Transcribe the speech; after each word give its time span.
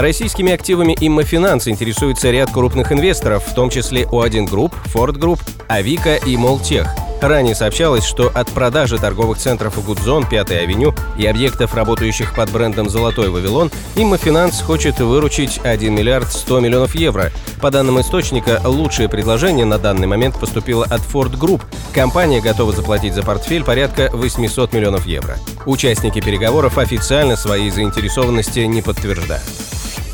Российскими 0.00 0.50
активами 0.50 0.96
«Иммофинанс» 0.98 1.68
интересуется 1.68 2.30
ряд 2.30 2.50
крупных 2.50 2.90
инвесторов, 2.90 3.46
в 3.46 3.54
том 3.54 3.68
числе 3.68 4.04
O1 4.04 4.48
Group, 4.48 4.74
Fort 4.86 5.18
Group, 5.18 5.40
Авика 5.68 6.16
и 6.16 6.38
Молтех. 6.38 6.88
Ранее 7.20 7.54
сообщалось, 7.54 8.06
что 8.06 8.30
от 8.32 8.48
продажи 8.48 8.96
торговых 8.96 9.36
центров 9.36 9.84
Гудзон, 9.84 10.26
5 10.26 10.52
авеню 10.52 10.94
и 11.18 11.26
объектов, 11.26 11.74
работающих 11.74 12.34
под 12.34 12.50
брендом 12.50 12.88
«Золотой 12.88 13.28
Вавилон», 13.28 13.70
Иммофинанс 13.94 14.62
хочет 14.62 15.00
выручить 15.00 15.60
1 15.62 15.94
миллиард 15.94 16.32
100 16.32 16.60
миллионов 16.60 16.94
евро. 16.94 17.30
По 17.60 17.70
данным 17.70 18.00
источника, 18.00 18.58
лучшее 18.64 19.10
предложение 19.10 19.66
на 19.66 19.76
данный 19.76 20.06
момент 20.06 20.40
поступило 20.40 20.86
от 20.86 21.02
Ford 21.02 21.38
Group. 21.38 21.60
Компания 21.92 22.40
готова 22.40 22.72
заплатить 22.72 23.12
за 23.12 23.22
портфель 23.22 23.64
порядка 23.64 24.08
800 24.14 24.72
миллионов 24.72 25.04
евро. 25.04 25.36
Участники 25.66 26.22
переговоров 26.22 26.78
официально 26.78 27.36
своей 27.36 27.68
заинтересованности 27.68 28.60
не 28.60 28.80
подтверждают. 28.80 29.44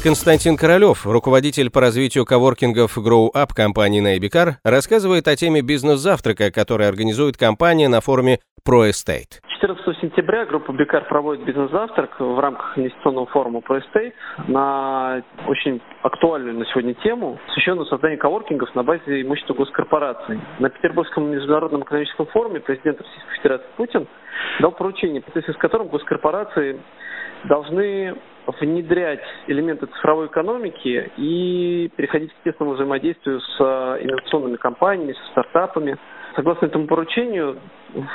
Константин 0.07 0.57
Королев, 0.57 1.05
руководитель 1.05 1.69
по 1.69 1.81
развитию 1.81 2.25
коворкингов 2.25 2.97
Grow 2.97 3.27
Up 3.35 3.49
компании 3.53 3.99
Neighbicар, 3.99 4.59
рассказывает 4.63 5.27
о 5.27 5.35
теме 5.35 5.63
бизнес-завтрака, 5.63 6.53
который 6.53 6.87
организует 6.87 7.37
компания 7.37 7.89
на 7.89 8.01
форуме 8.01 8.39
ProEstate. 8.65 9.43
14 9.59 9.99
сентября 10.01 10.47
группа 10.47 10.71
Бикар 10.71 11.09
проводит 11.09 11.45
бизнес-завтрак 11.45 12.21
в 12.21 12.39
рамках 12.39 12.79
инвестиционного 12.79 13.27
форума 13.27 13.63
ProEstate 13.69 14.13
на 14.47 15.25
очень 15.49 15.83
актуальную 16.03 16.57
на 16.57 16.67
сегодня 16.67 16.95
тему, 17.03 17.41
посвященную 17.49 17.87
созданию 17.87 18.21
коворкингов 18.21 18.73
на 18.77 18.85
базе 18.85 19.23
имущества 19.23 19.55
госкорпораций. 19.55 20.41
На 20.61 20.71
Петербургском 20.71 21.33
международном 21.33 21.83
экономическом 21.83 22.27
форуме 22.27 22.61
президент 22.61 23.01
Российской 23.01 23.37
Федерации 23.39 23.67
Путин 23.77 24.07
дал 24.61 24.71
поручение, 24.71 25.21
в 25.21 25.25
соответствии 25.25 25.55
с 25.55 25.59
которым 25.59 25.89
госкорпорации 25.89 26.81
должны 27.49 28.15
внедрять 28.61 29.23
элементы 29.47 29.87
цифровой 29.87 30.27
экономики 30.27 31.11
и 31.17 31.91
переходить 31.97 32.33
к 32.33 32.43
тесному 32.45 32.73
взаимодействию 32.73 33.41
с 33.41 33.57
э, 33.61 33.99
инновационными 34.03 34.57
компаниями, 34.57 35.13
со 35.13 35.31
стартапами. 35.31 35.99
Согласно 36.35 36.67
этому 36.67 36.87
поручению, 36.87 37.59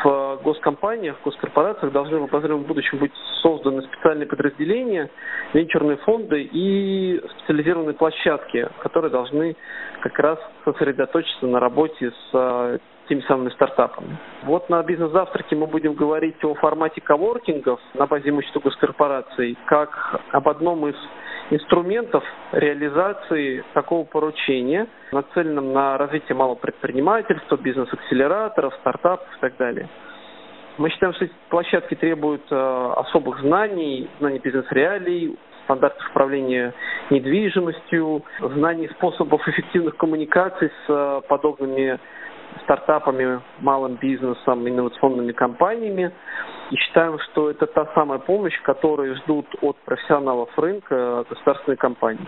в 0.03 0.39
госкомпаниях, 0.43 1.17
в 1.19 1.23
госкорпорациях 1.23 1.91
должны 1.91 2.19
в 2.19 2.23
обозримом 2.25 2.63
будущем 2.63 2.99
быть 2.99 3.11
созданы 3.41 3.81
специальные 3.83 4.27
подразделения, 4.27 5.09
венчурные 5.53 5.97
фонды 5.97 6.43
и 6.43 7.19
специализированные 7.37 7.95
площадки, 7.95 8.67
которые 8.79 9.11
должны 9.11 9.55
как 10.01 10.17
раз 10.19 10.39
сосредоточиться 10.65 11.47
на 11.47 11.59
работе 11.59 12.11
с 12.11 12.29
э, 12.33 12.77
теми 13.11 13.21
самыми 13.27 13.49
стартапами. 13.49 14.17
Вот 14.43 14.69
на 14.69 14.81
бизнес-завтраке 14.83 15.57
мы 15.57 15.67
будем 15.67 15.95
говорить 15.95 16.41
о 16.45 16.53
формате 16.55 17.01
коворкингов 17.01 17.77
на 17.93 18.07
базе 18.07 18.29
имущества 18.29 18.61
госкорпораций, 18.61 19.57
как 19.65 20.21
об 20.31 20.47
одном 20.47 20.87
из 20.87 20.95
инструментов 21.49 22.23
реализации 22.53 23.65
такого 23.73 24.05
поручения, 24.05 24.87
нацеленном 25.11 25.73
на 25.73 25.97
развитие 25.97 26.37
малого 26.37 26.55
предпринимательства, 26.55 27.57
бизнес-акселераторов, 27.57 28.73
стартапов 28.75 29.27
и 29.37 29.41
так 29.41 29.57
далее. 29.57 29.89
Мы 30.77 30.89
считаем, 30.89 31.13
что 31.15 31.25
эти 31.25 31.33
площадки 31.49 31.95
требуют 31.95 32.49
э, 32.49 32.93
особых 32.95 33.41
знаний, 33.41 34.09
знаний 34.19 34.39
бизнес-реалий, 34.39 35.37
стандартов 35.65 36.09
управления 36.11 36.73
недвижимостью, 37.09 38.23
знаний 38.39 38.87
способов 38.95 39.45
эффективных 39.49 39.97
коммуникаций 39.97 40.69
с 40.69 40.89
э, 40.89 41.21
подобными 41.27 41.99
стартапами, 42.63 43.41
малым 43.59 43.95
бизнесом, 43.95 44.67
инновационными 44.67 45.31
компаниями. 45.31 46.11
И 46.71 46.75
считаем, 46.77 47.19
что 47.19 47.49
это 47.49 47.67
та 47.67 47.85
самая 47.93 48.19
помощь, 48.19 48.59
которую 48.61 49.15
ждут 49.17 49.45
от 49.61 49.77
профессионалов 49.85 50.49
рынка 50.57 51.25
государственные 51.29 51.77
компании. 51.77 52.25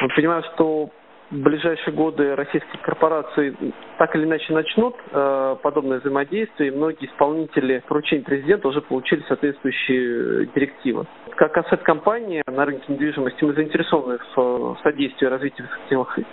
Мы 0.00 0.08
понимаем, 0.14 0.44
что 0.54 0.90
в 1.30 1.36
ближайшие 1.36 1.94
годы 1.94 2.34
российские 2.34 2.80
корпорации 2.82 3.54
так 3.98 4.14
или 4.16 4.24
иначе 4.24 4.52
начнут 4.52 4.96
э, 5.10 5.56
подобное 5.62 6.00
взаимодействие, 6.00 6.70
и 6.70 6.74
многие 6.74 7.06
исполнители 7.06 7.82
поручений 7.86 8.24
президента 8.24 8.68
уже 8.68 8.80
получили 8.80 9.22
соответствующие 9.28 10.46
директивы. 10.54 11.06
Как 11.36 11.56
ассет-компания 11.56 12.42
на 12.46 12.64
рынке 12.64 12.84
недвижимости 12.88 13.44
мы 13.44 13.52
заинтересованы 13.52 14.18
в 14.34 14.78
содействии 14.82 15.26
развитию 15.26 15.68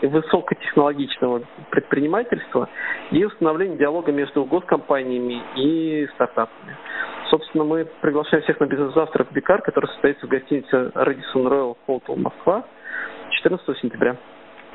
высокотехнологичного 0.01 1.41
предпринимательства 1.71 2.69
и 3.11 3.23
установлении 3.25 3.77
диалога 3.77 4.11
между 4.11 4.45
госкомпаниями 4.45 5.41
и 5.57 6.07
стартапами. 6.13 6.75
Собственно, 7.29 7.63
мы 7.63 7.85
приглашаем 8.01 8.43
всех 8.43 8.59
на 8.59 8.65
бизнес-завтрак 8.65 9.31
Бикар, 9.31 9.61
который 9.61 9.87
состоится 9.87 10.25
в 10.25 10.29
гостинице 10.29 10.91
Radisson 10.95 11.47
Royal 11.47 11.75
Hotel 11.87 12.15
Москва 12.15 12.65
14 13.31 13.77
сентября. 13.79 14.15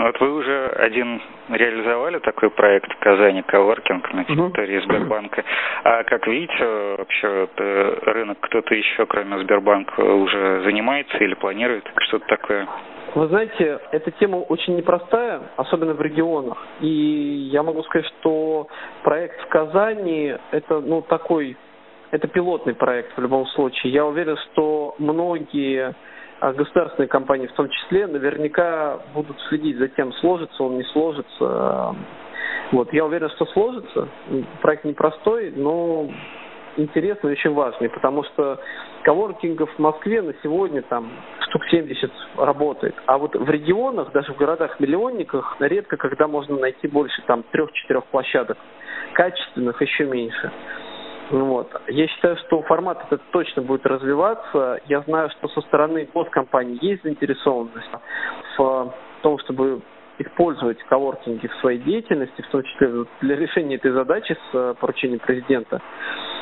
Вот 0.00 0.18
вы 0.18 0.32
уже 0.32 0.66
один 0.78 1.20
реализовали 1.50 2.20
такой 2.20 2.48
проект 2.50 2.90
в 2.90 2.98
Казани, 3.00 3.42
коворкинг 3.42 4.12
на 4.14 4.24
территории 4.24 4.78
угу. 4.78 4.84
Сбербанка. 4.86 5.44
А 5.84 6.04
как 6.04 6.26
видите, 6.26 6.64
вообще 6.96 7.48
рынок 8.06 8.38
кто-то 8.40 8.74
еще, 8.74 9.04
кроме 9.04 9.38
Сбербанка, 9.40 10.00
уже 10.00 10.62
занимается 10.64 11.18
или 11.18 11.34
планирует 11.34 11.84
что-то 11.98 12.26
такое? 12.28 12.66
Вы 13.14 13.26
знаете, 13.26 13.78
эта 13.92 14.10
тема 14.12 14.36
очень 14.36 14.76
непростая, 14.76 15.42
особенно 15.56 15.92
в 15.92 16.00
регионах. 16.00 16.56
И 16.80 17.50
я 17.52 17.62
могу 17.62 17.82
сказать, 17.82 18.06
что 18.20 18.68
проект 19.02 19.38
в 19.42 19.48
Казани– 19.48 20.34
это 20.50 20.80
ну, 20.80 21.02
такой, 21.02 21.58
это 22.10 22.26
пилотный 22.26 22.74
проект 22.74 23.14
в 23.16 23.20
любом 23.20 23.46
случае. 23.48 23.92
Я 23.92 24.06
уверен, 24.06 24.38
что 24.38 24.94
многие 24.98 25.94
а 26.40 26.52
государственные 26.52 27.08
компании 27.08 27.46
в 27.46 27.52
том 27.52 27.68
числе, 27.68 28.06
наверняка 28.06 28.98
будут 29.14 29.38
следить 29.48 29.76
за 29.78 29.88
тем, 29.88 30.12
сложится 30.14 30.62
он, 30.62 30.78
не 30.78 30.84
сложится. 30.84 31.94
Вот. 32.72 32.92
Я 32.92 33.04
уверен, 33.04 33.28
что 33.30 33.46
сложится. 33.46 34.08
Проект 34.62 34.84
непростой, 34.84 35.52
но 35.54 36.08
интересный 36.76 37.30
и 37.30 37.32
очень 37.32 37.52
важный, 37.52 37.88
потому 37.88 38.24
что 38.24 38.58
коворкингов 39.02 39.70
в 39.74 39.78
Москве 39.78 40.22
на 40.22 40.32
сегодня 40.42 40.82
там 40.82 41.10
штук 41.48 41.62
70 41.70 42.10
работает. 42.36 42.94
А 43.06 43.18
вот 43.18 43.34
в 43.34 43.50
регионах, 43.50 44.12
даже 44.12 44.32
в 44.32 44.36
городах-миллионниках, 44.36 45.56
редко 45.60 45.96
когда 45.96 46.26
можно 46.26 46.56
найти 46.56 46.88
больше 46.88 47.22
там 47.26 47.42
трех-четырех 47.50 48.04
площадок. 48.06 48.56
Качественных 49.14 49.80
еще 49.82 50.04
меньше. 50.04 50.50
Вот. 51.30 51.68
Я 51.88 52.08
считаю, 52.08 52.36
что 52.38 52.62
формат 52.62 53.04
этот 53.06 53.22
точно 53.30 53.62
будет 53.62 53.86
развиваться. 53.86 54.80
Я 54.86 55.00
знаю, 55.02 55.30
что 55.30 55.48
со 55.48 55.60
стороны 55.62 56.08
госкомпаний 56.12 56.78
есть 56.82 57.02
заинтересованность 57.02 57.88
в 58.58 58.92
том, 59.22 59.38
чтобы 59.38 59.80
использовать 60.18 60.78
коворкинги 60.84 61.46
в 61.46 61.54
своей 61.56 61.78
деятельности, 61.78 62.42
в 62.42 62.48
том 62.48 62.62
числе 62.62 63.06
для 63.22 63.36
решения 63.36 63.76
этой 63.76 63.92
задачи 63.92 64.34
с 64.34 64.54
э, 64.54 64.74
поручением 64.78 65.20
президента. 65.20 65.80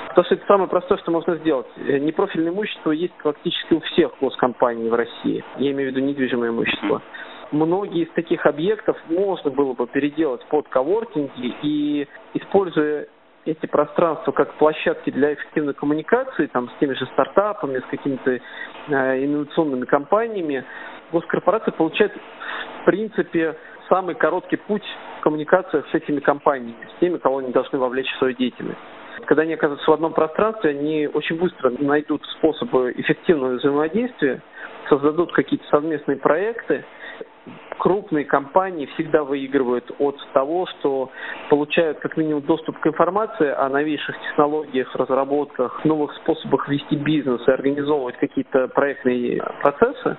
Потому 0.08 0.24
что 0.24 0.34
это 0.34 0.46
самое 0.46 0.68
простое, 0.68 0.98
что 0.98 1.12
можно 1.12 1.36
сделать. 1.36 1.66
Э, 1.76 1.98
непрофильное 1.98 2.50
имущество 2.50 2.90
есть 2.90 3.14
практически 3.22 3.74
у 3.74 3.80
всех 3.80 4.12
госкомпаний 4.20 4.88
в 4.88 4.94
России. 4.94 5.44
Я 5.58 5.70
имею 5.70 5.92
в 5.92 5.94
виду 5.94 6.04
недвижимое 6.04 6.50
имущество. 6.50 7.02
Многие 7.52 8.02
из 8.02 8.10
таких 8.10 8.44
объектов 8.46 8.96
можно 9.08 9.50
было 9.50 9.74
бы 9.74 9.86
переделать 9.86 10.44
под 10.48 10.68
коворкинги 10.68 11.54
и, 11.62 12.08
используя 12.34 13.06
эти 13.50 13.66
пространства 13.66 14.32
как 14.32 14.54
площадки 14.54 15.10
для 15.10 15.34
эффективной 15.34 15.74
коммуникации, 15.74 16.46
там, 16.46 16.68
с 16.68 16.80
теми 16.80 16.94
же 16.94 17.06
стартапами, 17.06 17.78
с 17.78 17.90
какими-то 17.90 18.30
э, 18.32 19.24
инновационными 19.24 19.84
компаниями, 19.84 20.64
госкорпорации 21.12 21.70
получают, 21.70 22.12
в 22.82 22.84
принципе, 22.84 23.56
самый 23.88 24.14
короткий 24.14 24.56
путь 24.56 24.84
в 25.18 25.22
коммуникациях 25.22 25.86
с 25.90 25.94
этими 25.94 26.20
компаниями, 26.20 26.86
с 26.96 27.00
теми, 27.00 27.16
кого 27.18 27.38
они 27.38 27.52
должны 27.52 27.78
вовлечь 27.78 28.10
в 28.12 28.18
свою 28.18 28.34
деятельность. 28.34 28.78
Когда 29.26 29.42
они 29.42 29.54
оказываются 29.54 29.90
в 29.90 29.94
одном 29.94 30.12
пространстве, 30.12 30.70
они 30.70 31.08
очень 31.08 31.38
быстро 31.38 31.70
найдут 31.70 32.24
способы 32.38 32.92
эффективного 32.96 33.54
взаимодействия, 33.54 34.42
создадут 34.88 35.32
какие-то 35.32 35.66
совместные 35.68 36.18
проекты, 36.18 36.84
крупные 37.78 38.24
компании 38.24 38.86
всегда 38.94 39.24
выигрывают 39.24 39.90
от 39.98 40.16
того, 40.32 40.66
что 40.66 41.10
получают 41.48 41.98
как 42.00 42.16
минимум 42.16 42.42
доступ 42.42 42.78
к 42.78 42.86
информации 42.86 43.48
о 43.48 43.68
новейших 43.68 44.16
технологиях, 44.28 44.94
разработках, 44.94 45.84
новых 45.84 46.12
способах 46.16 46.68
вести 46.68 46.96
бизнес 46.96 47.40
и 47.46 47.50
организовывать 47.50 48.16
какие-то 48.18 48.68
проектные 48.68 49.42
процессы. 49.62 50.16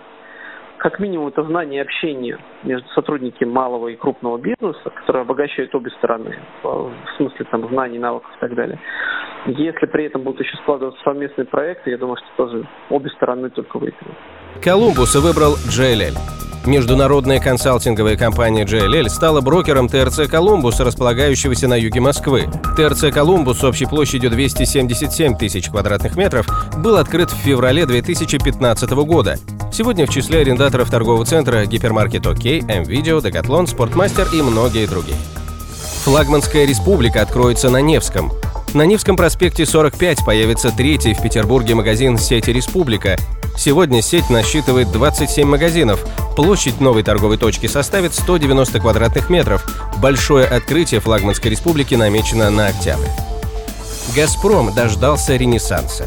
как 0.80 1.00
минимум 1.00 1.28
это 1.28 1.44
знание 1.44 1.82
и 1.82 1.84
общение 1.84 2.38
между 2.64 2.88
сотрудниками 2.90 3.50
малого 3.50 3.90
и 3.90 3.96
крупного 3.96 4.38
бизнеса, 4.38 4.90
которые 4.96 5.22
обогащают 5.22 5.76
обе 5.76 5.92
стороны, 5.92 6.40
в 6.64 6.92
смысле 7.18 7.46
там 7.52 7.68
знаний, 7.68 8.00
навыков 8.00 8.32
и 8.38 8.40
так 8.40 8.56
далее. 8.56 8.80
Если 9.46 9.86
при 9.86 10.06
этом 10.06 10.24
будут 10.24 10.42
еще 10.42 10.58
складываться 10.58 11.00
совместные 11.04 11.46
проекты, 11.46 11.92
я 11.92 11.98
думаю, 11.98 12.18
что 12.18 12.48
тоже 12.48 12.68
обе 12.90 13.10
стороны 13.12 13.50
только 13.50 13.78
выиграют. 13.78 14.18
Колумбус 14.64 15.16
выбрал 15.16 15.54
JLL. 15.68 16.39
Международная 16.66 17.40
консалтинговая 17.40 18.18
компания 18.18 18.66
JLL 18.66 19.10
стала 19.10 19.42
брокером 19.42 19.88
ТРЦ 19.88 20.30
«Колумбус», 20.30 20.80
располагающегося 20.80 21.68
на 21.68 21.76
юге 21.76 22.02
Москвы. 22.02 22.50
ТРЦ 22.76 23.14
«Колумбус» 23.14 23.60
с 23.60 23.64
общей 23.64 23.86
площадью 23.86 24.30
277 24.30 25.38
тысяч 25.38 25.70
квадратных 25.70 26.16
метров 26.16 26.48
был 26.78 26.98
открыт 26.98 27.32
в 27.32 27.36
феврале 27.36 27.86
2015 27.86 28.90
года. 28.92 29.38
Сегодня 29.72 30.06
в 30.06 30.10
числе 30.10 30.42
арендаторов 30.42 30.92
торгового 30.92 31.26
центра 31.26 31.66
гипермаркет 31.66 32.28
ОК, 32.28 32.44
МВидео, 32.44 33.22
Декатлон, 33.22 33.66
Спортмастер 33.66 34.28
и 34.34 34.42
многие 34.42 34.86
другие. 34.86 35.18
Флагманская 36.04 36.66
республика 36.66 37.22
откроется 37.22 37.70
на 37.70 37.82
Невском. 37.82 38.32
На 38.75 38.83
Невском 38.83 39.16
проспекте 39.16 39.66
45 39.66 40.24
появится 40.24 40.71
третий 40.71 41.16
в 41.16 41.21
Петербурге 41.24 41.74
магазин 41.74 42.19
сети 42.19 42.51
«Республика». 42.51 43.18
Сегодня 43.57 44.04
сеть 44.04 44.30
насчитывает 44.30 44.92
27 44.92 45.48
магазинов. 45.48 46.06
Площадь 46.36 46.80
новой 46.80 47.01
торговой 47.01 47.38
точки 47.38 47.66
составит 47.66 48.13
190 48.13 48.80
квадратных 48.80 49.31
метров. 49.31 49.66
Большое 49.98 50.45
открытие 50.45 51.00
флагманской 51.00 51.50
республики 51.50 51.95
намечено 51.95 52.51
на 52.51 52.68
октябрь. 52.68 53.07
«Газпром» 54.16 54.71
дождался 54.74 55.36
ренессанса. 55.36 56.06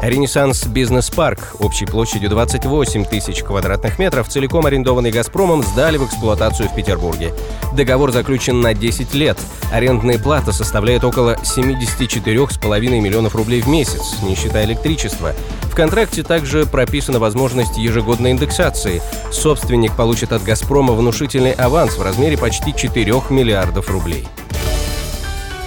Ренессанс 0.00 0.66
Бизнес-парк 0.66 1.56
общей 1.58 1.86
площадью 1.86 2.28
28 2.30 3.04
тысяч 3.04 3.42
квадратных 3.42 3.98
метров, 3.98 4.28
целиком 4.28 4.66
арендованный 4.66 5.10
«Газпромом», 5.10 5.62
сдали 5.62 5.96
в 5.96 6.04
эксплуатацию 6.04 6.68
в 6.68 6.74
Петербурге. 6.74 7.32
Договор 7.74 8.12
заключен 8.12 8.60
на 8.60 8.74
10 8.74 9.14
лет. 9.14 9.38
Арендная 9.72 10.18
плата 10.18 10.52
составляет 10.52 11.04
около 11.04 11.36
74,5 11.36 13.00
миллионов 13.00 13.34
рублей 13.34 13.62
в 13.62 13.68
месяц, 13.68 14.16
не 14.22 14.34
считая 14.34 14.66
электричества. 14.66 15.32
В 15.62 15.74
контракте 15.74 16.22
также 16.22 16.66
прописана 16.66 17.18
возможность 17.18 17.78
ежегодной 17.78 18.32
индексации. 18.32 19.02
Собственник 19.32 19.96
получит 19.96 20.32
от 20.32 20.42
«Газпрома» 20.44 20.92
внушительный 20.92 21.52
аванс 21.52 21.96
в 21.96 22.02
размере 22.02 22.36
почти 22.38 22.74
4 22.74 23.12
миллиардов 23.30 23.90
рублей. 23.90 24.28